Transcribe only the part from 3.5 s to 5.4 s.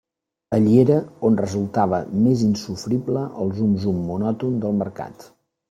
zum-zum monòton del Mercat.